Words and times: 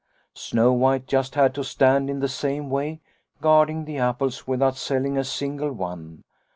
"Snow 0.33 0.73
White 0.73 1.05
just 1.05 1.35
had 1.35 1.53
to 1.53 1.63
stand 1.63 2.07
there 2.09 2.15
in 2.15 2.21
the 2.21 2.27
same 2.27 2.71
way, 2.71 3.01
guarding 3.39 3.85
the 3.85 3.99
apples 3.99 4.47
without 4.47 4.75
selling 4.75 5.15
a 5.15 5.23
single 5.23 5.71
one. 5.71 6.23